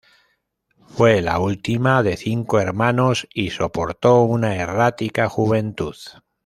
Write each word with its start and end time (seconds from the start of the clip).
Fue 0.87 1.21
la 1.21 1.37
última 1.37 2.01
de 2.01 2.17
cinco 2.17 2.59
hermanos 2.59 3.27
y 3.35 3.51
soportó 3.51 4.23
una 4.23 4.55
errática 4.55 5.29
juventud. 5.29 5.93